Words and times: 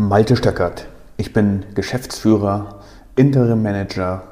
Malte 0.00 0.36
Stöckert. 0.36 0.86
Ich 1.16 1.32
bin 1.32 1.64
Geschäftsführer, 1.74 2.84
Interim 3.16 3.64
Manager, 3.64 4.22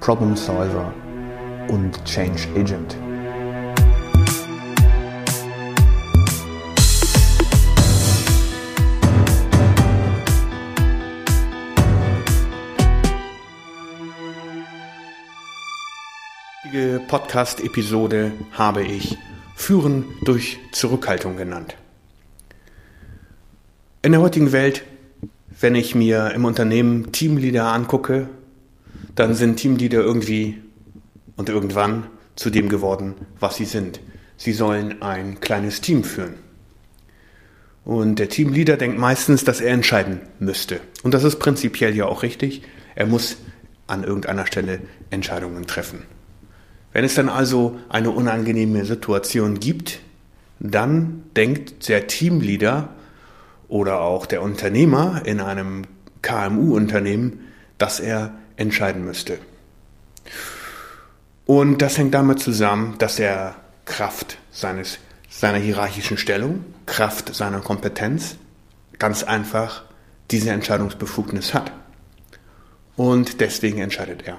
Problem 0.00 0.34
Solver 0.34 0.92
und 1.68 2.04
Change 2.04 2.48
Agent. 2.56 2.96
Podcast-Episode 17.06 18.32
habe 18.52 18.82
ich 18.82 19.16
Führen 19.54 20.04
durch 20.24 20.58
Zurückhaltung 20.72 21.36
genannt. 21.36 21.76
In 24.00 24.12
der 24.12 24.20
heutigen 24.20 24.52
Welt, 24.52 24.84
wenn 25.60 25.74
ich 25.74 25.96
mir 25.96 26.30
im 26.30 26.44
Unternehmen 26.44 27.10
Teamleader 27.10 27.72
angucke, 27.72 28.28
dann 29.16 29.34
sind 29.34 29.56
Teamleader 29.56 29.98
irgendwie 29.98 30.62
und 31.34 31.48
irgendwann 31.48 32.06
zu 32.36 32.48
dem 32.50 32.68
geworden, 32.68 33.14
was 33.40 33.56
sie 33.56 33.64
sind. 33.64 33.98
Sie 34.36 34.52
sollen 34.52 35.02
ein 35.02 35.40
kleines 35.40 35.80
Team 35.80 36.04
führen. 36.04 36.34
Und 37.84 38.20
der 38.20 38.28
Teamleader 38.28 38.76
denkt 38.76 39.00
meistens, 39.00 39.42
dass 39.42 39.60
er 39.60 39.72
entscheiden 39.72 40.20
müsste. 40.38 40.80
Und 41.02 41.12
das 41.12 41.24
ist 41.24 41.40
prinzipiell 41.40 41.96
ja 41.96 42.06
auch 42.06 42.22
richtig. 42.22 42.62
Er 42.94 43.06
muss 43.06 43.38
an 43.88 44.04
irgendeiner 44.04 44.46
Stelle 44.46 44.78
Entscheidungen 45.10 45.66
treffen. 45.66 46.04
Wenn 46.92 47.04
es 47.04 47.16
dann 47.16 47.28
also 47.28 47.80
eine 47.88 48.12
unangenehme 48.12 48.84
Situation 48.84 49.58
gibt, 49.58 49.98
dann 50.60 51.24
denkt 51.34 51.88
der 51.88 52.06
Teamleader, 52.06 52.90
oder 53.68 54.00
auch 54.00 54.26
der 54.26 54.42
Unternehmer 54.42 55.22
in 55.24 55.40
einem 55.40 55.84
KMU-Unternehmen, 56.22 57.44
dass 57.76 58.00
er 58.00 58.34
entscheiden 58.56 59.04
müsste. 59.04 59.38
Und 61.46 61.80
das 61.80 61.96
hängt 61.96 62.14
damit 62.14 62.40
zusammen, 62.40 62.96
dass 62.98 63.18
er 63.18 63.56
Kraft 63.84 64.38
seines, 64.50 64.98
seiner 65.30 65.58
hierarchischen 65.58 66.18
Stellung, 66.18 66.64
Kraft 66.86 67.34
seiner 67.34 67.60
Kompetenz 67.60 68.36
ganz 68.98 69.22
einfach 69.22 69.84
diese 70.30 70.50
Entscheidungsbefugnis 70.50 71.54
hat. 71.54 71.72
Und 72.96 73.40
deswegen 73.40 73.78
entscheidet 73.78 74.26
er. 74.26 74.38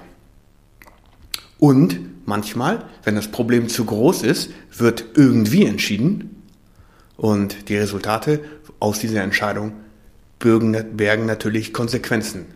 Und 1.58 2.26
manchmal, 2.26 2.84
wenn 3.04 3.16
das 3.16 3.28
Problem 3.28 3.68
zu 3.68 3.84
groß 3.84 4.22
ist, 4.22 4.50
wird 4.76 5.04
irgendwie 5.14 5.66
entschieden 5.66 6.42
und 7.16 7.68
die 7.68 7.76
Resultate 7.76 8.40
aus 8.80 8.98
dieser 8.98 9.22
Entscheidung 9.22 9.72
bergen 10.38 11.26
natürlich 11.26 11.72
Konsequenzen. 11.72 12.46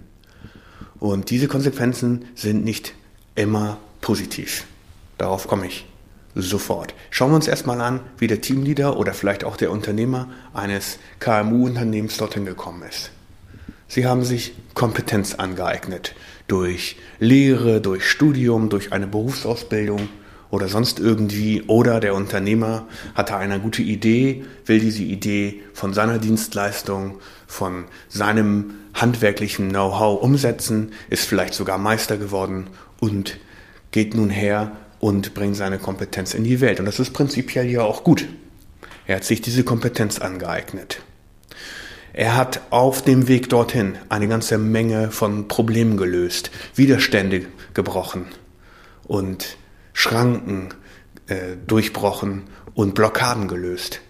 Und 0.99 1.31
diese 1.31 1.49
Konsequenzen 1.49 2.25
sind 2.35 2.65
nicht 2.65 2.95
immer 3.35 3.79
positiv. 4.01 4.65
Darauf 5.19 5.47
komme 5.47 5.67
ich 5.67 5.87
sofort. 6.35 6.95
Schauen 7.11 7.31
wir 7.31 7.37
uns 7.37 7.47
erstmal 7.47 7.81
an, 7.81 8.01
wie 8.19 8.27
der 8.27 8.41
Teamleader 8.41 8.97
oder 8.97 9.15
vielleicht 9.15 9.45
auch 9.45 9.57
der 9.57 9.71
Unternehmer 9.71 10.29
eines 10.53 10.99
KMU-Unternehmens 11.21 12.17
dorthin 12.17 12.45
gekommen 12.45 12.83
ist. 12.89 13.11
Sie 13.87 14.07
haben 14.07 14.25
sich 14.25 14.55
Kompetenz 14.75 15.35
angeeignet 15.35 16.15
durch 16.49 16.97
Lehre, 17.21 17.81
durch 17.81 18.09
Studium, 18.11 18.69
durch 18.69 18.93
eine 18.93 19.07
Berufsausbildung 19.07 20.09
oder 20.55 20.69
sonst 20.69 21.01
irgendwie. 21.01 21.63
Oder 21.67 22.01
der 22.01 22.15
Unternehmer 22.15 22.87
hatte 23.15 23.37
eine 23.37 23.61
gute 23.61 23.83
Idee, 23.83 24.45
will 24.65 24.79
diese 24.79 25.03
Idee 25.03 25.63
von 25.73 25.93
seiner 25.93 26.19
Dienstleistung, 26.19 27.19
von 27.47 27.85
seinem 28.09 28.75
handwerklichen 28.95 29.71
Know-how 29.71 30.23
umsetzen, 30.23 30.93
ist 31.11 31.27
vielleicht 31.27 31.55
sogar 31.55 31.79
Meister 31.79 32.17
geworden 32.17 32.69
und 33.01 33.39
geht 33.91 34.15
nun 34.15 34.31
her 34.31 34.73
und 35.01 35.35
bringt 35.35 35.57
seine 35.57 35.79
Kompetenz 35.79 36.33
in 36.33 36.45
die 36.45 36.61
Welt. 36.61 36.79
Und 36.81 36.87
das 36.87 37.01
ist 37.01 37.13
prinzipiell 37.13 37.67
ja 37.67 37.83
auch 37.83 38.05
gut. 38.05 38.27
Er 39.07 39.17
hat 39.17 39.25
sich 39.25 39.43
diese 39.43 39.65
Kompetenz 39.65 40.19
angeeignet. 40.19 41.03
Er 42.13 42.37
hat 42.37 42.61
auf 42.71 43.03
dem 43.03 43.27
Weg 43.27 43.49
dorthin 43.49 43.97
eine 44.09 44.29
ganze 44.29 44.57
Menge 44.57 45.11
von 45.11 45.49
Problemen 45.49 45.97
gelöst, 45.97 46.53
Widerstände 46.77 47.47
gebrochen 47.75 48.27
und 49.03 49.57
Schranken 49.95 50.69
äh, 51.29 51.57
durchbrochen 51.67 52.43
und 52.75 52.95
Blockaden 52.95 53.49
gelöst. 53.49 54.03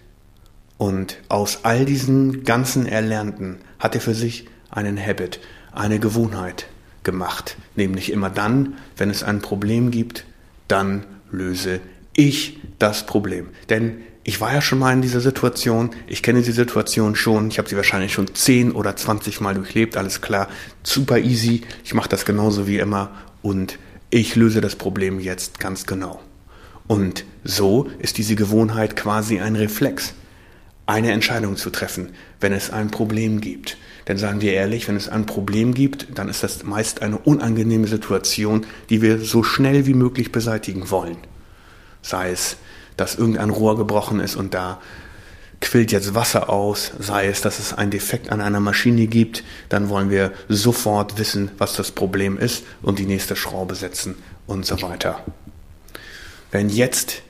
Und 0.77 1.19
aus 1.29 1.61
all 1.63 1.85
diesen 1.85 2.43
ganzen 2.43 2.87
Erlernten 2.87 3.59
hat 3.79 3.95
er 3.95 4.01
für 4.01 4.15
sich 4.15 4.49
einen 4.71 4.99
Habit, 5.01 5.39
eine 5.71 6.01
Gewohnheit 6.01 6.67
gemacht. 7.05 7.57
Nämlich 7.77 8.11
immer 8.11 8.31
dann, 8.31 8.75
wenn 8.97 9.11
es 9.11 9.23
ein 9.23 9.41
Problem 9.41 9.93
gibt, 9.93 10.25
dann 10.67 11.07
löse 11.31 11.81
ich 12.17 12.61
das 12.79 13.07
Problem. 13.07 13.51
Denn 13.69 13.99
ich 14.25 14.41
war 14.41 14.53
ja 14.53 14.63
schon 14.63 14.79
mal 14.79 14.93
in 14.93 15.03
dieser 15.03 15.21
Situation, 15.21 15.91
ich 16.07 16.23
kenne 16.23 16.43
die 16.43 16.51
Situation 16.51 17.15
schon, 17.15 17.49
ich 17.49 17.59
habe 17.59 17.69
sie 17.69 17.77
wahrscheinlich 17.77 18.13
schon 18.15 18.35
10 18.35 18.73
oder 18.73 18.97
20 18.97 19.41
Mal 19.41 19.55
durchlebt, 19.55 19.97
alles 19.97 20.23
klar, 20.23 20.49
super 20.83 21.19
easy, 21.19 21.63
ich 21.85 21.93
mache 21.93 22.09
das 22.09 22.25
genauso 22.25 22.67
wie 22.67 22.79
immer 22.79 23.11
und 23.43 23.79
ich 24.15 24.37
löse 24.37 24.61
das 24.61 24.77
Problem 24.77 25.19
jetzt 25.19 25.59
ganz 25.59 25.87
genau. 25.87 26.21
Und 26.87 27.25
so 27.43 27.89
ist 27.99 28.17
diese 28.17 28.37
Gewohnheit 28.37 28.95
quasi 28.95 29.41
ein 29.41 29.57
Reflex, 29.57 30.15
eine 30.87 31.11
Entscheidung 31.11 31.57
zu 31.57 31.71
treffen, 31.71 32.11
wenn 32.39 32.53
es 32.53 32.71
ein 32.71 32.93
Problem 32.93 33.41
gibt. 33.41 33.77
Denn 34.07 34.17
sagen 34.17 34.41
wir 34.41 34.53
ehrlich, 34.53 34.87
wenn 34.87 34.95
es 34.95 35.09
ein 35.09 35.27
Problem 35.27 35.75
gibt, 35.75 36.17
dann 36.17 36.29
ist 36.29 36.45
das 36.45 36.63
meist 36.63 37.03
eine 37.03 37.19
unangenehme 37.19 37.89
Situation, 37.89 38.65
die 38.89 39.03
wir 39.03 39.19
so 39.19 39.43
schnell 39.43 39.85
wie 39.85 39.95
möglich 39.95 40.31
beseitigen 40.31 40.93
wollen. 40.93 41.17
Sei 42.01 42.31
es, 42.31 42.57
dass 42.97 43.17
irgendein 43.17 43.51
Rohr 43.51 43.77
gebrochen 43.77 44.21
ist 44.21 44.37
und 44.37 44.55
da 44.55 44.81
quillt 45.65 45.93
jetzt 45.93 46.15
Wasser 46.15 46.51
aus, 46.51 46.93
sei 46.99 47.27
es, 47.27 47.41
dass 47.41 47.59
es 47.59 47.73
einen 47.73 47.91
Defekt 47.91 48.31
an 48.31 48.41
einer 48.41 48.61
Maschine 48.61 49.07
gibt, 49.07 49.43
dann 49.71 49.89
wollen 49.89 50.11
wir 50.11 50.33
sofort 50.49 51.19
wissen, 51.19 51.51
was 51.59 51.75
das 51.75 51.91
Problem 51.91 52.39
ist 52.39 52.65
und 52.83 52.99
die 52.99 53.07
nächste 53.07 53.35
Schraube 53.35 53.75
setzen 53.75 54.15
und 54.47 54.67
so 54.67 54.83
weiter. 54.83 55.25
Wenn 56.53 56.69
jetzt 56.69 57.23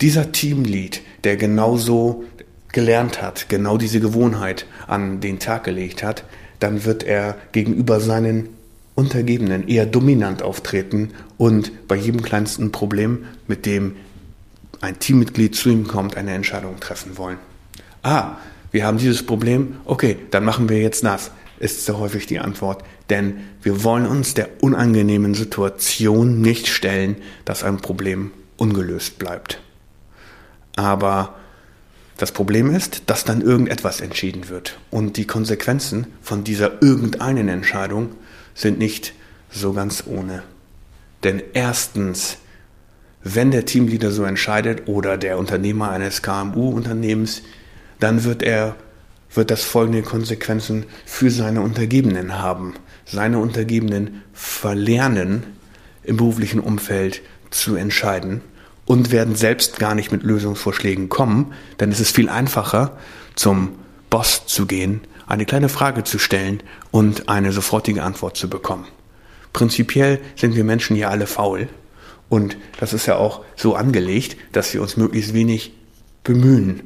dieser 0.00 0.32
Teamlead, 0.32 1.02
der 1.24 1.36
genauso 1.36 2.24
gelernt 2.72 3.20
hat, 3.20 3.48
genau 3.50 3.76
diese 3.76 4.00
Gewohnheit 4.00 4.66
an 4.86 5.20
den 5.20 5.38
Tag 5.38 5.64
gelegt 5.64 6.02
hat, 6.02 6.24
dann 6.60 6.84
wird 6.84 7.04
er 7.04 7.36
gegenüber 7.52 8.00
seinen 8.00 8.48
Untergebenen 8.94 9.68
eher 9.68 9.86
dominant 9.86 10.42
auftreten 10.42 11.10
und 11.36 11.86
bei 11.88 11.96
jedem 11.96 12.22
kleinsten 12.22 12.72
Problem, 12.72 13.26
mit 13.46 13.66
dem 13.66 13.96
ein 14.80 14.98
Teammitglied 14.98 15.54
zu 15.54 15.68
ihm 15.68 15.86
kommt, 15.86 16.16
eine 16.16 16.32
Entscheidung 16.32 16.80
treffen 16.80 17.18
wollen 17.18 17.38
ah, 18.02 18.36
wir 18.70 18.86
haben 18.86 18.98
dieses 18.98 19.24
Problem, 19.24 19.76
okay, 19.84 20.16
dann 20.30 20.44
machen 20.44 20.68
wir 20.68 20.80
jetzt 20.80 21.04
das, 21.04 21.30
ist 21.58 21.84
sehr 21.84 21.98
häufig 21.98 22.26
die 22.26 22.40
Antwort. 22.40 22.82
Denn 23.10 23.40
wir 23.62 23.84
wollen 23.84 24.06
uns 24.06 24.34
der 24.34 24.48
unangenehmen 24.62 25.34
Situation 25.34 26.40
nicht 26.40 26.66
stellen, 26.66 27.16
dass 27.44 27.62
ein 27.62 27.76
Problem 27.76 28.32
ungelöst 28.56 29.18
bleibt. 29.18 29.60
Aber 30.76 31.34
das 32.16 32.32
Problem 32.32 32.74
ist, 32.74 33.02
dass 33.06 33.24
dann 33.24 33.42
irgendetwas 33.42 34.00
entschieden 34.00 34.48
wird. 34.48 34.78
Und 34.90 35.16
die 35.16 35.26
Konsequenzen 35.26 36.06
von 36.22 36.44
dieser 36.44 36.82
irgendeinen 36.82 37.48
Entscheidung 37.48 38.10
sind 38.54 38.78
nicht 38.78 39.12
so 39.50 39.72
ganz 39.72 40.04
ohne. 40.06 40.42
Denn 41.24 41.42
erstens, 41.52 42.38
wenn 43.22 43.50
der 43.50 43.66
Teamleader 43.66 44.10
so 44.10 44.24
entscheidet 44.24 44.88
oder 44.88 45.16
der 45.16 45.38
Unternehmer 45.38 45.90
eines 45.90 46.22
KMU-Unternehmens, 46.22 47.42
dann 48.02 48.24
wird 48.24 48.42
er 48.42 48.76
wird 49.34 49.50
das 49.50 49.64
folgende 49.64 50.02
Konsequenzen 50.02 50.84
für 51.06 51.30
seine 51.30 51.62
Untergebenen 51.62 52.38
haben. 52.38 52.74
Seine 53.06 53.38
Untergebenen 53.38 54.22
verlernen 54.32 55.44
im 56.04 56.16
beruflichen 56.16 56.60
Umfeld 56.60 57.22
zu 57.50 57.76
entscheiden 57.76 58.42
und 58.84 59.10
werden 59.10 59.34
selbst 59.34 59.78
gar 59.78 59.94
nicht 59.94 60.12
mit 60.12 60.22
Lösungsvorschlägen 60.22 61.08
kommen, 61.08 61.54
denn 61.80 61.90
es 61.90 62.00
ist 62.00 62.14
viel 62.14 62.28
einfacher, 62.28 62.98
zum 63.34 63.76
Boss 64.10 64.46
zu 64.46 64.66
gehen, 64.66 65.00
eine 65.26 65.46
kleine 65.46 65.68
Frage 65.68 66.04
zu 66.04 66.18
stellen 66.18 66.62
und 66.90 67.28
eine 67.28 67.52
sofortige 67.52 68.02
Antwort 68.02 68.36
zu 68.36 68.50
bekommen. 68.50 68.86
Prinzipiell 69.52 70.20
sind 70.36 70.56
wir 70.56 70.64
Menschen 70.64 70.96
ja 70.96 71.08
alle 71.08 71.26
faul 71.26 71.68
und 72.28 72.56
das 72.80 72.92
ist 72.92 73.06
ja 73.06 73.16
auch 73.16 73.44
so 73.56 73.74
angelegt, 73.74 74.36
dass 74.52 74.74
wir 74.74 74.82
uns 74.82 74.96
möglichst 74.96 75.32
wenig 75.32 75.72
bemühen, 76.24 76.82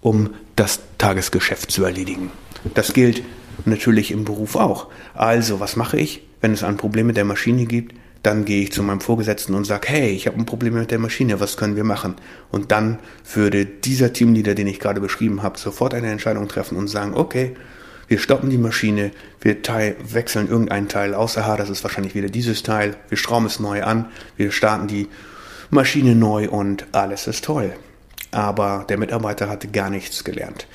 um 0.00 0.30
das 0.56 0.80
Tagesgeschäft 0.98 1.70
zu 1.70 1.84
erledigen. 1.84 2.30
Das 2.74 2.92
gilt 2.92 3.22
natürlich 3.64 4.10
im 4.10 4.24
Beruf 4.24 4.56
auch. 4.56 4.88
Also, 5.14 5.60
was 5.60 5.76
mache 5.76 5.98
ich, 5.98 6.26
wenn 6.40 6.52
es 6.52 6.64
ein 6.64 6.76
Problem 6.76 7.06
mit 7.06 7.16
der 7.16 7.24
Maschine 7.24 7.66
gibt? 7.66 7.94
Dann 8.22 8.44
gehe 8.44 8.62
ich 8.62 8.72
zu 8.72 8.82
meinem 8.82 9.00
Vorgesetzten 9.00 9.54
und 9.54 9.64
sage, 9.66 9.86
hey, 9.88 10.10
ich 10.10 10.26
habe 10.26 10.36
ein 10.36 10.46
Problem 10.46 10.74
mit 10.74 10.90
der 10.90 10.98
Maschine, 10.98 11.38
was 11.38 11.56
können 11.56 11.76
wir 11.76 11.84
machen? 11.84 12.16
Und 12.50 12.72
dann 12.72 12.98
würde 13.32 13.64
dieser 13.64 14.12
Teamleader, 14.12 14.56
den 14.56 14.66
ich 14.66 14.80
gerade 14.80 15.00
beschrieben 15.00 15.44
habe, 15.44 15.58
sofort 15.58 15.94
eine 15.94 16.10
Entscheidung 16.10 16.48
treffen 16.48 16.76
und 16.76 16.88
sagen, 16.88 17.14
okay, 17.14 17.54
Wir 18.08 18.18
stoppen 18.18 18.50
die 18.50 18.58
Maschine, 18.58 19.10
wir 19.40 19.62
teil, 19.62 19.96
wechseln 20.00 20.48
irgendein 20.48 20.88
Teil 20.88 21.14
aus. 21.14 21.36
Aha, 21.36 21.56
das 21.56 21.70
ist 21.70 21.82
wahrscheinlich 21.82 22.14
wieder 22.14 22.28
dieses 22.28 22.62
Teil. 22.62 22.96
Wir 23.08 23.18
schrauben 23.18 23.46
es 23.46 23.58
neu 23.58 23.82
an, 23.82 24.06
wir 24.36 24.52
starten 24.52 24.86
die 24.86 25.08
Maschine 25.70 26.14
neu 26.14 26.48
und 26.48 26.86
alles 26.92 27.26
ist 27.26 27.44
toll. 27.44 27.72
Aber 28.36 28.84
der 28.86 28.98
Mitarbeiter 28.98 29.48
hatte 29.48 29.66
gar 29.66 29.88
nichts 29.88 30.22
gelernt. 30.22 30.66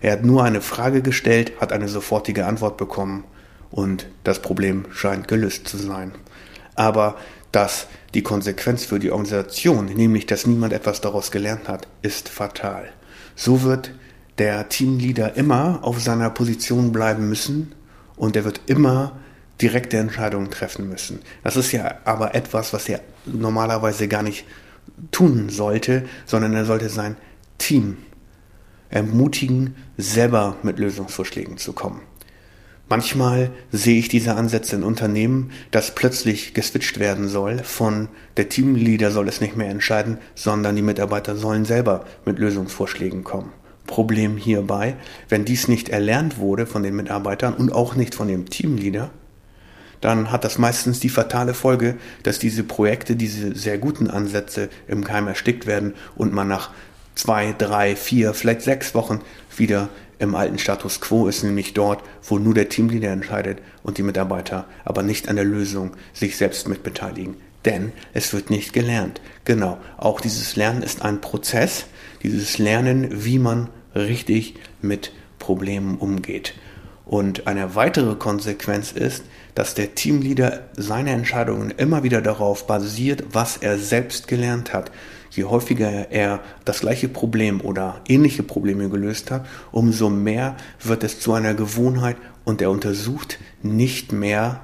Er 0.00 0.14
hat 0.14 0.24
nur 0.24 0.42
eine 0.42 0.60
Frage 0.60 1.00
gestellt, 1.00 1.52
hat 1.60 1.72
eine 1.72 1.86
sofortige 1.86 2.44
Antwort 2.44 2.76
bekommen 2.76 3.22
und 3.70 4.08
das 4.24 4.42
Problem 4.42 4.86
scheint 4.90 5.28
gelöst 5.28 5.68
zu 5.68 5.76
sein. 5.76 6.10
Aber 6.74 7.14
dass 7.52 7.86
die 8.14 8.24
Konsequenz 8.24 8.84
für 8.84 8.98
die 8.98 9.12
Organisation, 9.12 9.84
nämlich 9.84 10.26
dass 10.26 10.44
niemand 10.44 10.72
etwas 10.72 11.00
daraus 11.02 11.30
gelernt 11.30 11.68
hat, 11.68 11.86
ist 12.02 12.28
fatal. 12.28 12.88
So 13.36 13.62
wird 13.62 13.92
der 14.38 14.68
Teamleader 14.68 15.36
immer 15.36 15.78
auf 15.82 16.02
seiner 16.02 16.30
Position 16.30 16.90
bleiben 16.90 17.28
müssen 17.28 17.76
und 18.16 18.34
er 18.34 18.44
wird 18.44 18.60
immer 18.66 19.20
direkte 19.62 19.98
Entscheidungen 19.98 20.50
treffen 20.50 20.88
müssen. 20.88 21.20
Das 21.44 21.54
ist 21.54 21.70
ja 21.70 21.94
aber 22.04 22.34
etwas, 22.34 22.72
was 22.72 22.88
er 22.88 23.02
normalerweise 23.24 24.08
gar 24.08 24.24
nicht 24.24 24.44
tun 25.10 25.48
sollte, 25.48 26.04
sondern 26.26 26.54
er 26.54 26.64
sollte 26.64 26.88
sein 26.88 27.16
Team 27.58 27.98
ermutigen, 28.90 29.74
selber 29.96 30.56
mit 30.62 30.78
Lösungsvorschlägen 30.78 31.56
zu 31.56 31.72
kommen. 31.72 32.00
Manchmal 32.88 33.50
sehe 33.72 33.98
ich 33.98 34.08
diese 34.08 34.34
Ansätze 34.34 34.76
in 34.76 34.82
Unternehmen, 34.82 35.52
dass 35.70 35.94
plötzlich 35.94 36.52
geswitcht 36.52 36.98
werden 36.98 37.28
soll 37.28 37.58
von 37.60 38.08
der 38.36 38.50
Teamleader 38.50 39.10
soll 39.10 39.26
es 39.26 39.40
nicht 39.40 39.56
mehr 39.56 39.70
entscheiden, 39.70 40.18
sondern 40.34 40.76
die 40.76 40.82
Mitarbeiter 40.82 41.34
sollen 41.34 41.64
selber 41.64 42.04
mit 42.26 42.38
Lösungsvorschlägen 42.38 43.24
kommen. 43.24 43.52
Problem 43.86 44.36
hierbei, 44.36 44.96
wenn 45.28 45.44
dies 45.44 45.66
nicht 45.66 45.88
erlernt 45.88 46.38
wurde 46.38 46.66
von 46.66 46.82
den 46.82 46.94
Mitarbeitern 46.94 47.54
und 47.54 47.72
auch 47.72 47.96
nicht 47.96 48.14
von 48.14 48.28
dem 48.28 48.50
Teamleader, 48.50 49.10
dann 50.04 50.30
hat 50.30 50.44
das 50.44 50.58
meistens 50.58 51.00
die 51.00 51.08
fatale 51.08 51.54
Folge, 51.54 51.96
dass 52.24 52.38
diese 52.38 52.62
Projekte, 52.62 53.16
diese 53.16 53.56
sehr 53.56 53.78
guten 53.78 54.10
Ansätze 54.10 54.68
im 54.86 55.02
Keim 55.02 55.28
erstickt 55.28 55.66
werden 55.66 55.94
und 56.14 56.30
man 56.30 56.46
nach 56.46 56.72
zwei, 57.14 57.54
drei, 57.56 57.96
vier, 57.96 58.34
vielleicht 58.34 58.60
sechs 58.60 58.94
Wochen 58.94 59.22
wieder 59.56 59.88
im 60.18 60.34
alten 60.34 60.58
Status 60.58 61.00
quo 61.00 61.26
ist, 61.26 61.42
nämlich 61.42 61.72
dort, 61.72 62.02
wo 62.22 62.38
nur 62.38 62.52
der 62.52 62.68
Teamleader 62.68 63.12
entscheidet 63.12 63.60
und 63.82 63.96
die 63.96 64.02
Mitarbeiter 64.02 64.66
aber 64.84 65.02
nicht 65.02 65.30
an 65.30 65.36
der 65.36 65.46
Lösung 65.46 65.92
sich 66.12 66.36
selbst 66.36 66.68
mitbeteiligen. 66.68 67.36
Denn 67.64 67.92
es 68.12 68.34
wird 68.34 68.50
nicht 68.50 68.74
gelernt. 68.74 69.22
Genau, 69.46 69.78
auch 69.96 70.20
dieses 70.20 70.54
Lernen 70.54 70.82
ist 70.82 71.00
ein 71.00 71.22
Prozess, 71.22 71.86
dieses 72.22 72.58
Lernen, 72.58 73.24
wie 73.24 73.38
man 73.38 73.70
richtig 73.94 74.56
mit 74.82 75.12
Problemen 75.38 75.96
umgeht. 75.96 76.52
Und 77.14 77.46
eine 77.46 77.76
weitere 77.76 78.16
Konsequenz 78.16 78.90
ist, 78.90 79.22
dass 79.54 79.74
der 79.74 79.94
Teamleader 79.94 80.62
seine 80.76 81.12
Entscheidungen 81.12 81.70
immer 81.70 82.02
wieder 82.02 82.20
darauf 82.20 82.66
basiert, 82.66 83.22
was 83.30 83.56
er 83.56 83.78
selbst 83.78 84.26
gelernt 84.26 84.72
hat. 84.72 84.90
Je 85.30 85.44
häufiger 85.44 86.10
er 86.10 86.40
das 86.64 86.80
gleiche 86.80 87.08
Problem 87.08 87.60
oder 87.60 88.00
ähnliche 88.08 88.42
Probleme 88.42 88.88
gelöst 88.88 89.30
hat, 89.30 89.46
umso 89.70 90.10
mehr 90.10 90.56
wird 90.82 91.04
es 91.04 91.20
zu 91.20 91.34
einer 91.34 91.54
Gewohnheit 91.54 92.16
und 92.42 92.60
er 92.60 92.72
untersucht 92.72 93.38
nicht 93.62 94.10
mehr 94.10 94.62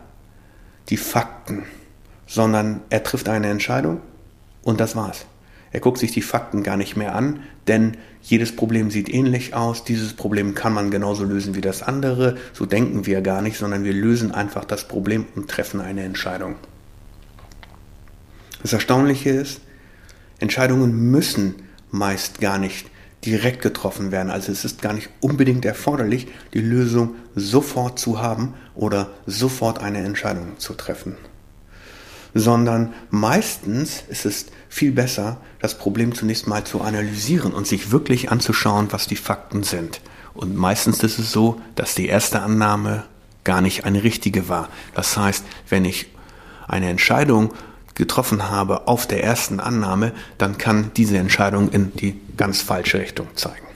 die 0.88 0.96
Fakten, 0.96 1.62
sondern 2.26 2.80
er 2.90 3.04
trifft 3.04 3.28
eine 3.28 3.48
Entscheidung 3.48 4.00
und 4.62 4.80
das 4.80 4.96
war's. 4.96 5.24
Er 5.72 5.80
guckt 5.80 5.98
sich 5.98 6.12
die 6.12 6.22
Fakten 6.22 6.62
gar 6.62 6.76
nicht 6.76 6.96
mehr 6.96 7.14
an, 7.14 7.40
denn 7.68 7.96
jedes 8.22 8.54
Problem 8.54 8.90
sieht 8.90 9.08
ähnlich 9.08 9.54
aus. 9.54 9.84
Dieses 9.84 10.14
Problem 10.14 10.54
kann 10.54 10.74
man 10.74 10.90
genauso 10.90 11.24
lösen 11.24 11.54
wie 11.54 11.60
das 11.60 11.82
andere. 11.82 12.36
So 12.52 12.66
denken 12.66 13.06
wir 13.06 13.20
gar 13.20 13.40
nicht, 13.40 13.56
sondern 13.56 13.84
wir 13.84 13.92
lösen 13.92 14.32
einfach 14.32 14.64
das 14.64 14.88
Problem 14.88 15.26
und 15.36 15.48
treffen 15.48 15.80
eine 15.80 16.02
Entscheidung. 16.02 16.56
Das 18.62 18.72
Erstaunliche 18.72 19.30
ist, 19.30 19.60
Entscheidungen 20.38 21.10
müssen 21.10 21.54
meist 21.90 22.40
gar 22.40 22.58
nicht 22.58 22.90
direkt 23.24 23.62
getroffen 23.62 24.10
werden. 24.10 24.30
Also 24.30 24.50
es 24.50 24.64
ist 24.64 24.82
gar 24.82 24.92
nicht 24.92 25.10
unbedingt 25.20 25.64
erforderlich, 25.64 26.26
die 26.52 26.60
Lösung 26.60 27.14
sofort 27.34 27.98
zu 27.98 28.20
haben 28.20 28.54
oder 28.74 29.10
sofort 29.26 29.80
eine 29.80 29.98
Entscheidung 29.98 30.58
zu 30.58 30.74
treffen 30.74 31.16
sondern 32.34 32.92
meistens 33.10 34.02
ist 34.08 34.26
es 34.26 34.46
viel 34.68 34.92
besser, 34.92 35.38
das 35.60 35.76
Problem 35.76 36.14
zunächst 36.14 36.46
mal 36.46 36.64
zu 36.64 36.80
analysieren 36.80 37.52
und 37.52 37.66
sich 37.66 37.90
wirklich 37.90 38.30
anzuschauen, 38.30 38.88
was 38.90 39.06
die 39.06 39.16
Fakten 39.16 39.62
sind. 39.62 40.00
Und 40.34 40.56
meistens 40.56 41.02
ist 41.02 41.18
es 41.18 41.32
so, 41.32 41.60
dass 41.74 41.94
die 41.94 42.06
erste 42.06 42.40
Annahme 42.40 43.04
gar 43.44 43.60
nicht 43.60 43.84
eine 43.84 44.02
richtige 44.02 44.48
war. 44.48 44.68
Das 44.94 45.16
heißt, 45.16 45.44
wenn 45.68 45.84
ich 45.84 46.06
eine 46.68 46.88
Entscheidung 46.88 47.52
getroffen 47.94 48.48
habe 48.48 48.86
auf 48.86 49.06
der 49.06 49.24
ersten 49.24 49.60
Annahme, 49.60 50.12
dann 50.38 50.56
kann 50.56 50.92
diese 50.96 51.18
Entscheidung 51.18 51.70
in 51.70 51.92
die 51.94 52.20
ganz 52.36 52.62
falsche 52.62 53.00
Richtung 53.00 53.28
zeigen. 53.34 53.66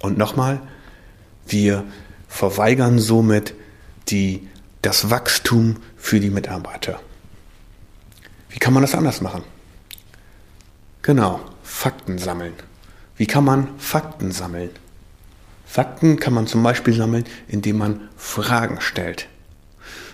Und 0.00 0.16
nochmal, 0.16 0.60
wir 1.46 1.84
verweigern 2.28 2.98
somit 2.98 3.54
die, 4.08 4.46
das 4.82 5.10
Wachstum 5.10 5.76
für 5.96 6.20
die 6.20 6.30
Mitarbeiter. 6.30 7.00
Wie 8.56 8.58
kann 8.58 8.72
man 8.72 8.82
das 8.82 8.94
anders 8.94 9.20
machen? 9.20 9.42
Genau, 11.02 11.40
Fakten 11.62 12.16
sammeln. 12.16 12.54
Wie 13.18 13.26
kann 13.26 13.44
man 13.44 13.68
Fakten 13.76 14.32
sammeln? 14.32 14.70
Fakten 15.66 16.18
kann 16.18 16.32
man 16.32 16.46
zum 16.46 16.62
Beispiel 16.62 16.94
sammeln, 16.94 17.24
indem 17.48 17.76
man 17.76 18.08
Fragen 18.16 18.80
stellt. 18.80 19.28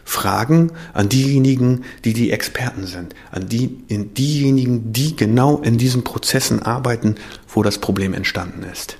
Fragen 0.04 0.72
an 0.92 1.08
diejenigen, 1.08 1.84
die 2.04 2.14
die 2.14 2.32
Experten 2.32 2.84
sind, 2.84 3.14
an 3.30 3.48
die, 3.48 3.84
in 3.86 4.12
diejenigen, 4.12 4.92
die 4.92 5.14
genau 5.14 5.58
in 5.58 5.78
diesen 5.78 6.02
Prozessen 6.02 6.64
arbeiten, 6.64 7.14
wo 7.46 7.62
das 7.62 7.78
Problem 7.78 8.12
entstanden 8.12 8.64
ist. 8.64 8.98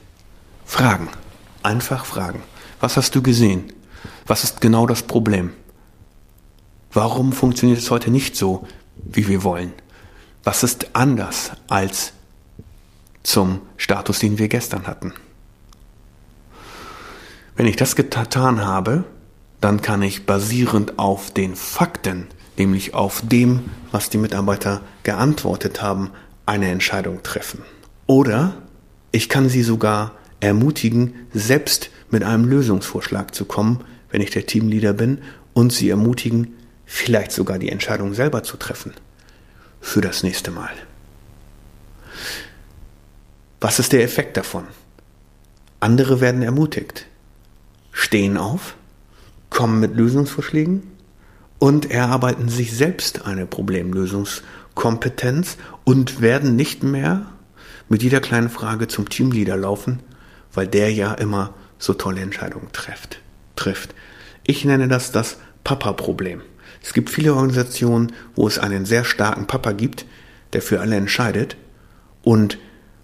Fragen. 0.65 1.09
Einfach 1.65 2.05
fragen. 2.05 2.45
Was 2.79 2.97
hast 2.97 3.17
du 3.17 3.23
gesehen? 3.23 3.73
Was 4.25 4.45
ist 4.45 4.61
genau 4.61 4.87
das 4.87 5.03
Problem? 5.03 5.51
Warum 6.93 7.33
funktioniert 7.33 7.81
es 7.81 7.91
heute 7.91 8.13
nicht 8.13 8.37
so, 8.37 8.69
wie 8.97 9.29
wir 9.29 9.43
wollen? 9.43 9.73
Was 10.45 10.63
ist 10.63 10.95
anders 10.95 11.53
als 11.69 12.13
zum 13.23 13.61
Status, 13.77 14.19
den 14.19 14.39
wir 14.39 14.49
gestern 14.49 14.87
hatten? 14.87 15.13
Wenn 17.57 17.67
ich 17.67 17.77
das 17.77 17.97
getan 17.97 18.65
habe, 18.65 19.05
dann 19.61 19.83
kann 19.83 20.03
ich 20.03 20.27
basierend 20.27 20.99
auf 20.99 21.31
den 21.31 21.55
Fakten, 21.55 22.27
nämlich 22.57 22.95
auf 22.95 23.23
dem, 23.25 23.71
was 23.93 24.11
die 24.11 24.19
Mitarbeiter 24.19 24.81
geantwortet 25.05 25.81
haben, 25.83 26.11
eine 26.47 26.71
Entscheidung 26.71 27.23
treffen. 27.23 27.63
Oder 28.07 28.55
ich 29.13 29.29
kann 29.29 29.49
sie 29.49 29.63
sogar 29.63 30.13
ermutigen, 30.41 31.15
selbst 31.33 31.91
mit 32.11 32.25
einem 32.25 32.47
Lösungsvorschlag 32.47 33.35
zu 33.35 33.45
kommen, 33.45 33.85
wenn 34.11 34.21
ich 34.21 34.31
der 34.31 34.47
Teamleader 34.47 34.93
bin, 34.93 35.19
und 35.55 35.73
sie 35.73 35.91
ermutigen, 35.91 36.55
vielleicht 36.93 37.33
sogar 37.33 37.59
die 37.59 37.71
Entscheidung 37.71 38.13
selber 38.13 38.43
zu 38.43 38.59
treffen 38.59 38.93
für 39.81 40.03
das 40.03 40.23
nächste 40.23 40.51
Mal. 40.51 40.69
Was 43.63 43.79
ist 43.79 43.95
der 43.95 44.05
Effekt 44.05 44.37
davon? 44.37 44.65
Andere 45.81 46.21
werden 46.21 46.43
ermutigt, 46.43 47.07
stehen 47.93 48.37
auf, 48.37 48.75
kommen 49.49 49.81
mit 49.81 49.97
Lösungsvorschlägen 49.97 50.83
und 51.59 51.91
erarbeiten 51.91 52.51
sich 52.51 52.77
selbst 52.77 53.25
eine 53.25 53.47
Problemlösungskompetenz 53.47 55.57
und 55.85 56.21
werden 56.21 56.57
nicht 56.57 56.83
mehr 56.83 57.25
mit 57.89 58.03
jeder 58.03 58.21
kleinen 58.21 58.51
Frage 58.51 58.87
zum 58.87 59.09
Teamleader 59.09 59.57
laufen, 59.57 60.01
weil 60.53 60.69
der 60.69 60.93
ja 60.93 61.15
immer 61.15 61.55
so 61.79 61.95
tolle 61.95 62.21
Entscheidungen 62.21 62.69
trifft. 63.57 63.95
Ich 64.45 64.67
nenne 64.67 64.89
das 64.89 65.11
das 65.11 65.39
Papa-Problem. 65.65 66.43
Es 66.83 66.93
gibt 66.93 67.11
viele 67.11 67.35
Organisationen, 67.35 68.13
wo 68.35 68.47
es 68.47 68.59
einen 68.59 68.85
sehr 68.87 69.05
starken 69.05 69.47
Papa 69.47 69.73
gibt, 69.73 70.05
der 70.53 70.63
für 70.63 70.81
alle 70.81 70.97
entscheidet 70.97 71.57
und 72.23 72.59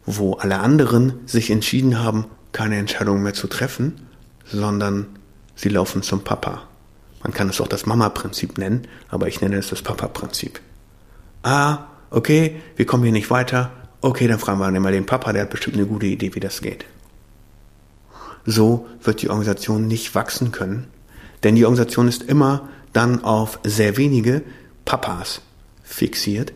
wo 0.04 0.34
alle 0.34 0.58
anderen 0.58 1.14
sich 1.26 1.50
entschieden 1.50 1.98
haben, 1.98 2.26
keine 2.52 2.76
Entscheidung 2.76 3.22
mehr 3.22 3.34
zu 3.34 3.46
treffen, 3.46 3.94
sondern 4.44 5.06
sie 5.54 5.68
laufen 5.68 6.02
zum 6.02 6.24
Papa. 6.24 6.62
Man 7.22 7.32
kann 7.32 7.48
es 7.48 7.60
auch 7.60 7.68
das 7.68 7.86
Mama-Prinzip 7.86 8.58
nennen, 8.58 8.86
aber 9.08 9.28
ich 9.28 9.40
nenne 9.40 9.56
es 9.56 9.68
das 9.68 9.82
Papa-Prinzip. 9.82 10.60
Ah, 11.42 11.86
okay, 12.10 12.60
wir 12.76 12.86
kommen 12.86 13.02
hier 13.02 13.12
nicht 13.12 13.30
weiter. 13.30 13.70
Okay, 14.00 14.28
dann 14.28 14.38
fragen 14.38 14.60
wir 14.60 14.80
mal 14.80 14.92
den 14.92 15.06
Papa, 15.06 15.32
der 15.32 15.42
hat 15.42 15.50
bestimmt 15.50 15.76
eine 15.76 15.86
gute 15.86 16.06
Idee, 16.06 16.34
wie 16.34 16.40
das 16.40 16.62
geht. 16.62 16.84
So 18.46 18.86
wird 19.02 19.20
die 19.22 19.28
Organisation 19.28 19.86
nicht 19.88 20.14
wachsen 20.14 20.52
können, 20.52 20.86
denn 21.42 21.54
die 21.54 21.64
Organisation 21.64 22.08
ist 22.08 22.22
immer 22.22 22.68
dann 22.92 23.24
auf 23.24 23.58
sehr 23.64 23.96
wenige 23.96 24.42
Papas 24.84 25.42
fixiert, 25.82 26.52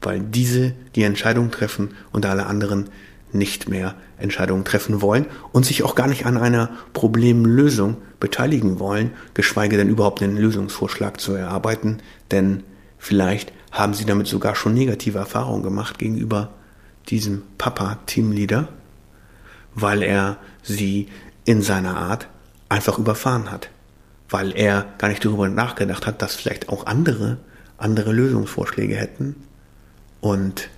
weil 0.00 0.20
diese 0.20 0.74
die 0.94 1.02
Entscheidung 1.02 1.50
treffen 1.50 1.94
und 2.12 2.26
alle 2.26 2.46
anderen 2.46 2.90
nicht 3.32 3.68
mehr 3.68 3.94
Entscheidungen 4.18 4.64
treffen 4.64 5.02
wollen 5.02 5.26
und 5.52 5.66
sich 5.66 5.82
auch 5.82 5.94
gar 5.94 6.06
nicht 6.06 6.26
an 6.26 6.36
einer 6.36 6.70
Problemlösung 6.92 7.96
beteiligen 8.20 8.78
wollen, 8.78 9.12
geschweige 9.34 9.76
denn 9.76 9.88
überhaupt 9.88 10.22
einen 10.22 10.36
Lösungsvorschlag 10.36 11.20
zu 11.20 11.34
erarbeiten, 11.34 11.98
denn 12.30 12.62
vielleicht 12.98 13.52
haben 13.70 13.94
sie 13.94 14.06
damit 14.06 14.26
sogar 14.26 14.54
schon 14.54 14.74
negative 14.74 15.18
Erfahrungen 15.18 15.62
gemacht 15.62 15.98
gegenüber 15.98 16.50
diesem 17.08 17.42
Papa-Teamleader, 17.58 18.68
weil 19.74 20.02
er 20.02 20.38
sie 20.62 21.08
in 21.44 21.62
seiner 21.62 21.96
Art 21.96 22.28
einfach 22.68 22.98
überfahren 22.98 23.50
hat, 23.50 23.70
weil 24.28 24.56
er 24.56 24.86
gar 24.98 25.08
nicht 25.08 25.24
darüber 25.24 25.48
nachgedacht 25.48 26.06
hat, 26.06 26.22
dass 26.22 26.34
vielleicht 26.34 26.68
auch 26.68 26.86
andere 26.86 27.38
andere 27.78 28.12
Lösungsvorschläge 28.12 28.96
hätten 28.96 29.36
und 30.20 30.68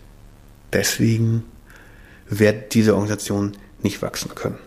deswegen 0.72 1.44
wird 2.28 2.74
diese 2.74 2.94
Organisation 2.94 3.56
nicht 3.82 4.02
wachsen 4.02 4.34
können. 4.34 4.58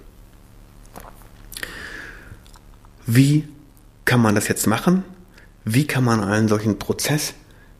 Wie 3.05 3.47
kann 4.05 4.19
man 4.19 4.35
das 4.35 4.47
jetzt 4.47 4.67
machen? 4.67 5.03
Wie 5.63 5.87
kann 5.87 6.03
man 6.03 6.23
einen 6.23 6.47
solchen 6.47 6.79
Prozess 6.79 7.35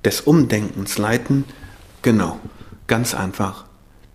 des 0.06 0.22
Umdenkens 0.22 0.98
leiten? 0.98 1.44
Genau, 2.02 2.40
ganz 2.88 3.14
einfach 3.14 3.66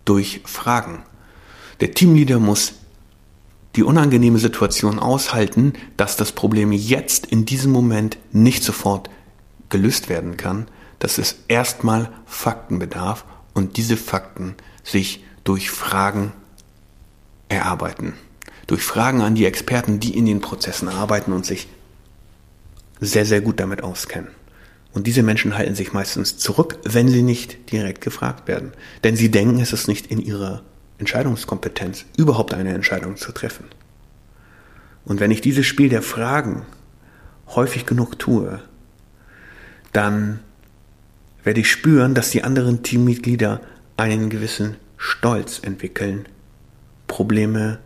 durch 0.04 0.42
Fragen. 0.46 1.02
Der 1.80 1.92
Teamleader 1.92 2.38
muss 2.38 2.74
die 3.78 3.84
unangenehme 3.84 4.40
Situation 4.40 4.98
aushalten, 4.98 5.72
dass 5.96 6.16
das 6.16 6.32
Problem 6.32 6.72
jetzt 6.72 7.26
in 7.26 7.44
diesem 7.44 7.70
Moment 7.70 8.18
nicht 8.32 8.64
sofort 8.64 9.08
gelöst 9.68 10.08
werden 10.08 10.36
kann, 10.36 10.66
dass 10.98 11.16
es 11.18 11.44
erstmal 11.46 12.10
Fakten 12.26 12.80
bedarf 12.80 13.24
und 13.54 13.76
diese 13.76 13.96
Fakten 13.96 14.56
sich 14.82 15.22
durch 15.44 15.70
Fragen 15.70 16.32
erarbeiten. 17.48 18.14
Durch 18.66 18.82
Fragen 18.82 19.20
an 19.20 19.36
die 19.36 19.46
Experten, 19.46 20.00
die 20.00 20.18
in 20.18 20.26
den 20.26 20.40
Prozessen 20.40 20.88
arbeiten 20.88 21.32
und 21.32 21.46
sich 21.46 21.68
sehr, 22.98 23.26
sehr 23.26 23.40
gut 23.40 23.60
damit 23.60 23.84
auskennen. 23.84 24.32
Und 24.92 25.06
diese 25.06 25.22
Menschen 25.22 25.56
halten 25.56 25.76
sich 25.76 25.92
meistens 25.92 26.36
zurück, 26.36 26.80
wenn 26.82 27.06
sie 27.06 27.22
nicht 27.22 27.70
direkt 27.70 28.00
gefragt 28.00 28.48
werden. 28.48 28.72
Denn 29.04 29.14
sie 29.14 29.30
denken, 29.30 29.60
es 29.60 29.72
ist 29.72 29.86
nicht 29.86 30.08
in 30.08 30.18
ihrer 30.18 30.64
Entscheidungskompetenz, 30.98 32.04
überhaupt 32.16 32.54
eine 32.54 32.74
Entscheidung 32.74 33.16
zu 33.16 33.32
treffen. 33.32 33.64
Und 35.04 35.20
wenn 35.20 35.30
ich 35.30 35.40
dieses 35.40 35.66
Spiel 35.66 35.88
der 35.88 36.02
Fragen 36.02 36.66
häufig 37.54 37.86
genug 37.86 38.18
tue, 38.18 38.60
dann 39.92 40.40
werde 41.44 41.60
ich 41.60 41.70
spüren, 41.70 42.14
dass 42.14 42.30
die 42.30 42.44
anderen 42.44 42.82
Teammitglieder 42.82 43.60
einen 43.96 44.28
gewissen 44.28 44.76
Stolz 44.96 45.60
entwickeln, 45.62 46.26
Probleme 47.06 47.78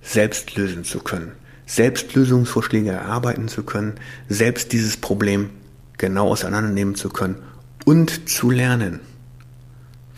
selbst 0.00 0.56
lösen 0.56 0.84
zu 0.84 1.00
können, 1.00 1.32
selbst 1.66 2.14
Lösungsvorschläge 2.14 2.90
erarbeiten 2.90 3.48
zu 3.48 3.62
können, 3.62 3.94
selbst 4.28 4.72
dieses 4.72 4.96
Problem 4.96 5.50
genau 5.98 6.28
auseinandernehmen 6.28 6.94
zu 6.94 7.10
können 7.10 7.42
und 7.84 8.28
zu 8.28 8.50
lernen. 8.50 9.00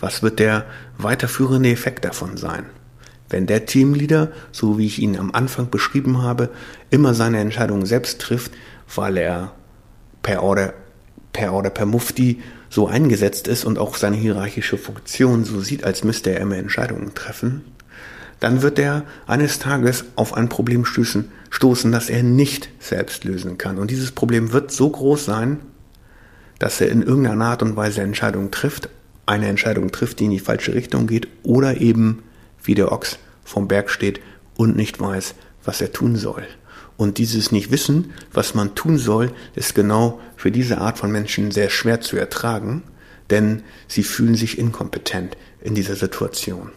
Was 0.02 0.21
wird 0.21 0.40
der 0.40 0.66
weiterführende 0.99 1.71
Effekt 1.71 2.04
davon 2.04 2.37
sein? 2.37 2.64
Wenn 3.30 3.47
der 3.47 3.66
Teamleader, 3.66 4.32
so 4.50 4.76
wie 4.76 4.87
ich 4.87 4.99
ihn 4.99 5.16
am 5.16 5.30
Anfang 5.30 5.71
beschrieben 5.71 6.23
habe, 6.23 6.50
immer 6.90 7.14
seine 7.14 7.38
Entscheidungen 7.38 7.87
selbst 7.87 8.21
trifft, 8.21 8.50
weil 8.97 9.16
er 9.16 9.52
per 10.23 10.42
Order, 10.42 10.75
per 11.32 11.52
Order, 11.52 11.71
per 11.71 11.87
Mufti 11.87 12.42
so 12.68 12.88
eingesetzt 12.88 13.47
ist 13.47 13.64
und 13.64 13.78
auch 13.78 13.97
seine 13.97 14.16
hierarchische 14.16 14.76
Funktion 14.76 15.44
so 15.44 15.61
sieht, 15.61 15.85
als 15.85 16.02
müsste 16.02 16.30
er 16.30 16.40
immer 16.40 16.56
Entscheidungen 16.56 17.14
treffen, 17.14 17.62
dann 18.40 18.61
wird 18.62 18.80
er 18.80 19.04
eines 19.28 19.61
Tages 19.61 20.04
auf 20.16 20.35
ein 20.35 20.49
Problem 20.49 20.85
stößen, 20.85 21.30
stoßen, 21.50 21.92
das 21.92 22.11
er 22.11 22.25
nicht 22.25 22.71
selbst 22.80 23.23
lösen 23.23 23.56
kann. 23.56 23.78
Und 23.78 23.92
dieses 23.92 24.11
Problem 24.11 24.52
wird 24.52 24.73
so 24.73 24.90
groß 24.90 25.25
sein, 25.25 25.61
dass 26.59 26.80
er 26.80 26.88
in 26.88 27.02
irgendeiner 27.02 27.44
Art 27.44 27.62
und 27.62 27.76
Weise 27.76 28.00
Entscheidungen 28.00 28.50
trifft, 28.50 28.88
eine 29.26 29.49
Entscheidung 29.49 29.93
trifft, 29.93 30.21
die 30.21 30.25
in 30.25 30.31
die 30.31 30.38
falsche 30.38 30.75
Richtung 30.75 31.07
geht, 31.07 31.29
oder 31.43 31.81
eben 31.81 32.23
wie 32.62 32.75
der 32.75 32.93
Ochs 32.93 33.19
vom 33.45 33.69
Berg 33.69 33.91
steht 33.91 34.21
und 34.57 34.76
nicht 34.76 35.00
weiß, 35.00 35.35
was 35.64 35.81
er 35.81 35.93
tun 35.93 36.17
soll. 36.17 36.45
Und 36.97 37.19
dieses 37.19 37.52
Nicht-Wissen, 37.52 38.12
was 38.33 38.55
man 38.55 38.75
tun 38.75 38.99
soll, 38.99 39.33
ist 39.55 39.75
genau 39.75 40.21
für 40.37 40.50
diese 40.50 40.79
Art 40.79 40.99
von 40.99 41.11
Menschen 41.11 41.50
sehr 41.50 41.71
schwer 41.71 42.00
zu 42.00 42.17
ertragen, 42.17 42.83
denn 43.31 43.62
sie 43.88 44.02
fühlen 44.02 44.35
sich 44.35 44.59
inkompetent 44.59 45.37
in 45.61 45.75
dieser 45.75 45.97
Situation. 45.97 46.71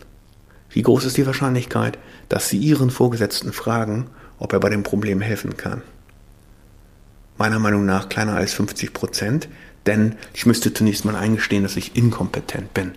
Wie 0.69 0.81
groß 0.81 1.05
ist 1.05 1.17
die 1.17 1.25
Wahrscheinlichkeit, 1.25 1.97
dass 2.29 2.49
sie 2.49 2.57
ihren 2.57 2.89
Vorgesetzten 2.89 3.53
fragen, 3.53 4.07
ob 4.39 4.53
er 4.53 4.59
bei 4.59 4.69
dem 4.69 4.83
Problem 4.83 5.21
helfen 5.21 5.57
kann? 5.57 5.81
Meiner 7.37 7.59
Meinung 7.59 7.85
nach 7.85 8.09
kleiner 8.09 8.35
als 8.35 8.53
50 8.53 8.93
Prozent, 8.93 9.49
denn 9.85 10.15
ich 10.33 10.45
müsste 10.45 10.73
zunächst 10.73 11.05
mal 11.05 11.15
eingestehen, 11.15 11.63
dass 11.63 11.77
ich 11.77 11.95
inkompetent 11.95 12.73
bin. 12.73 12.93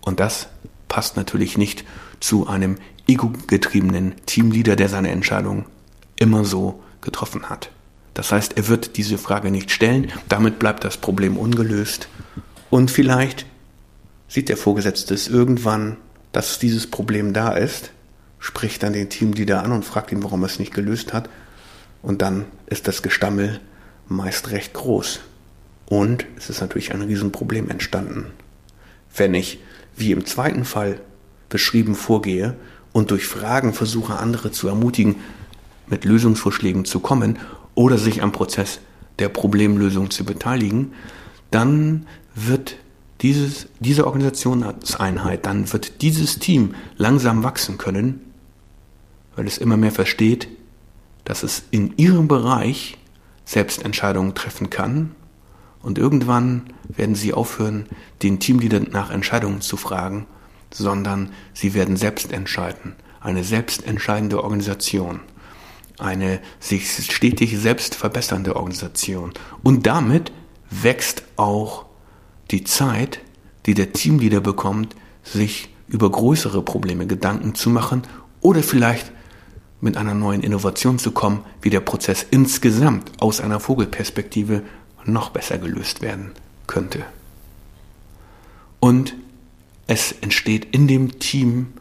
Und 0.00 0.20
das 0.20 0.48
passt 0.88 1.16
natürlich 1.16 1.56
nicht 1.56 1.84
zu 2.20 2.46
einem 2.46 2.76
ego-getriebenen 3.06 4.14
Teamleader, 4.26 4.76
der 4.76 4.88
seine 4.88 5.10
Entscheidung 5.10 5.66
immer 6.16 6.44
so 6.44 6.82
getroffen 7.00 7.48
hat. 7.48 7.70
Das 8.14 8.30
heißt, 8.30 8.56
er 8.56 8.68
wird 8.68 8.96
diese 8.96 9.18
Frage 9.18 9.50
nicht 9.50 9.70
stellen, 9.70 10.12
damit 10.28 10.58
bleibt 10.58 10.84
das 10.84 10.96
Problem 10.96 11.36
ungelöst 11.36 12.08
und 12.70 12.90
vielleicht 12.90 13.46
sieht 14.28 14.48
der 14.48 14.56
Vorgesetzte 14.56 15.14
es 15.14 15.28
irgendwann, 15.28 15.96
dass 16.32 16.58
dieses 16.58 16.86
Problem 16.86 17.32
da 17.32 17.52
ist, 17.52 17.90
spricht 18.38 18.82
dann 18.82 18.92
den 18.92 19.08
Teamleader 19.08 19.62
an 19.62 19.72
und 19.72 19.84
fragt 19.84 20.12
ihn, 20.12 20.22
warum 20.22 20.42
er 20.42 20.46
es 20.46 20.58
nicht 20.58 20.74
gelöst 20.74 21.12
hat 21.12 21.28
und 22.02 22.22
dann 22.22 22.44
ist 22.66 22.86
das 22.86 23.02
Gestammel 23.02 23.60
meist 24.08 24.50
recht 24.50 24.74
groß. 24.74 25.20
Und 25.92 26.24
es 26.38 26.48
ist 26.48 26.62
natürlich 26.62 26.94
ein 26.94 27.02
Riesenproblem 27.02 27.68
entstanden. 27.68 28.24
Wenn 29.14 29.34
ich, 29.34 29.58
wie 29.94 30.12
im 30.12 30.24
zweiten 30.24 30.64
Fall 30.64 31.02
beschrieben, 31.50 31.94
vorgehe 31.94 32.56
und 32.92 33.10
durch 33.10 33.26
Fragen 33.26 33.74
versuche, 33.74 34.16
andere 34.18 34.50
zu 34.52 34.68
ermutigen, 34.68 35.16
mit 35.86 36.06
Lösungsvorschlägen 36.06 36.86
zu 36.86 37.00
kommen 37.00 37.38
oder 37.74 37.98
sich 37.98 38.22
am 38.22 38.32
Prozess 38.32 38.80
der 39.18 39.28
Problemlösung 39.28 40.10
zu 40.10 40.24
beteiligen, 40.24 40.94
dann 41.50 42.06
wird 42.34 42.76
dieses, 43.20 43.66
diese 43.78 44.06
Organisationseinheit, 44.06 45.44
dann 45.44 45.70
wird 45.74 46.00
dieses 46.00 46.38
Team 46.38 46.74
langsam 46.96 47.42
wachsen 47.42 47.76
können, 47.76 48.20
weil 49.36 49.46
es 49.46 49.58
immer 49.58 49.76
mehr 49.76 49.92
versteht, 49.92 50.48
dass 51.26 51.42
es 51.42 51.64
in 51.70 51.92
ihrem 51.98 52.28
Bereich 52.28 52.96
selbst 53.44 53.84
Entscheidungen 53.84 54.34
treffen 54.34 54.70
kann 54.70 55.14
und 55.82 55.98
irgendwann 55.98 56.64
werden 56.88 57.14
sie 57.14 57.34
aufhören, 57.34 57.86
den 58.22 58.40
Teamleader 58.40 58.80
nach 58.80 59.10
Entscheidungen 59.10 59.60
zu 59.60 59.76
fragen, 59.76 60.26
sondern 60.72 61.30
sie 61.52 61.74
werden 61.74 61.96
selbst 61.96 62.32
entscheiden. 62.32 62.94
Eine 63.20 63.44
selbstentscheidende 63.44 64.42
Organisation 64.42 65.20
eine 66.02 66.40
sich 66.58 66.90
stetig 66.90 67.56
selbst 67.58 67.94
verbessernde 67.94 68.56
Organisation. 68.56 69.32
Und 69.62 69.86
damit 69.86 70.32
wächst 70.70 71.24
auch 71.36 71.86
die 72.50 72.64
Zeit, 72.64 73.20
die 73.66 73.74
der 73.74 73.92
Teamleader 73.92 74.40
bekommt, 74.40 74.96
sich 75.22 75.70
über 75.86 76.10
größere 76.10 76.62
Probleme 76.62 77.06
Gedanken 77.06 77.54
zu 77.54 77.70
machen 77.70 78.02
oder 78.40 78.62
vielleicht 78.62 79.12
mit 79.80 79.96
einer 79.96 80.14
neuen 80.14 80.42
Innovation 80.42 80.98
zu 80.98 81.12
kommen, 81.12 81.44
wie 81.60 81.70
der 81.70 81.80
Prozess 81.80 82.26
insgesamt 82.30 83.12
aus 83.20 83.40
einer 83.40 83.60
Vogelperspektive 83.60 84.62
noch 85.04 85.30
besser 85.30 85.58
gelöst 85.58 86.02
werden 86.02 86.32
könnte. 86.66 87.04
Und 88.80 89.14
es 89.86 90.12
entsteht 90.12 90.64
in 90.74 90.88
dem 90.88 91.18
Team 91.18 91.72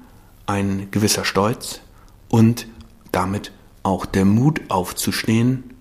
ein 0.45 0.89
gewisser 0.91 1.25
Stolz 1.25 1.81
und 2.29 2.67
damit 3.11 3.51
auch 3.83 4.05
der 4.05 4.25
Mut 4.25 4.61
aufzustehen, 4.69 5.73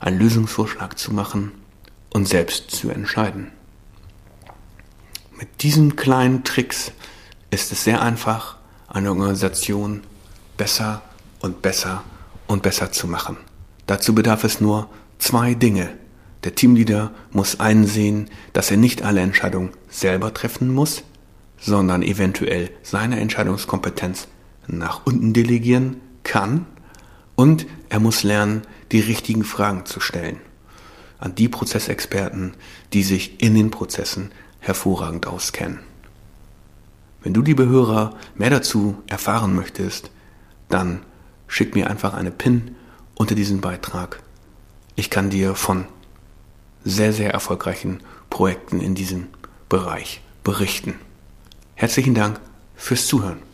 einen 0.00 0.18
Lösungsvorschlag 0.18 0.98
zu 0.98 1.12
machen 1.12 1.52
und 2.10 2.28
selbst 2.28 2.70
zu 2.70 2.90
entscheiden. 2.90 3.50
Mit 5.38 5.62
diesen 5.62 5.96
kleinen 5.96 6.44
Tricks 6.44 6.92
ist 7.50 7.72
es 7.72 7.84
sehr 7.84 8.02
einfach, 8.02 8.56
eine 8.88 9.10
Organisation 9.10 10.02
besser 10.56 11.02
und 11.40 11.62
besser 11.62 12.02
und 12.46 12.62
besser 12.62 12.90
zu 12.90 13.06
machen. 13.06 13.36
Dazu 13.86 14.14
bedarf 14.14 14.44
es 14.44 14.60
nur 14.60 14.88
zwei 15.18 15.54
Dinge. 15.54 15.96
Der 16.44 16.54
Teamleader 16.54 17.12
muss 17.32 17.60
einsehen, 17.60 18.30
dass 18.52 18.70
er 18.70 18.76
nicht 18.76 19.02
alle 19.02 19.20
Entscheidungen 19.20 19.70
selber 19.88 20.32
treffen 20.32 20.72
muss, 20.72 21.02
sondern 21.58 22.02
eventuell 22.02 22.70
seine 22.82 23.18
Entscheidungskompetenz 23.18 24.28
nach 24.68 25.06
unten 25.06 25.32
delegieren 25.32 26.00
kann 26.22 26.66
und 27.34 27.66
er 27.88 28.00
muss 28.00 28.22
lernen, 28.22 28.62
die 28.92 29.00
richtigen 29.00 29.44
Fragen 29.44 29.86
zu 29.86 30.00
stellen. 30.00 30.38
An 31.18 31.34
die 31.34 31.48
Prozessexperten, 31.48 32.54
die 32.92 33.02
sich 33.02 33.42
in 33.42 33.54
den 33.54 33.70
Prozessen 33.70 34.30
hervorragend 34.60 35.26
auskennen. 35.26 35.80
Wenn 37.22 37.34
du, 37.34 37.42
liebe 37.42 37.66
Hörer, 37.66 38.16
mehr 38.36 38.50
dazu 38.50 39.02
erfahren 39.08 39.54
möchtest, 39.54 40.10
dann 40.68 41.00
schick 41.48 41.74
mir 41.74 41.90
einfach 41.90 42.14
eine 42.14 42.30
PIN 42.30 42.76
unter 43.14 43.34
diesen 43.34 43.60
Beitrag. 43.60 44.22
Ich 44.94 45.10
kann 45.10 45.30
dir 45.30 45.54
von 45.54 45.86
sehr, 46.84 47.12
sehr 47.12 47.32
erfolgreichen 47.32 48.00
Projekten 48.30 48.80
in 48.80 48.94
diesem 48.94 49.28
Bereich 49.68 50.20
berichten. 50.44 50.94
Herzlichen 51.74 52.14
Dank 52.14 52.40
fürs 52.76 53.06
Zuhören. 53.06 53.47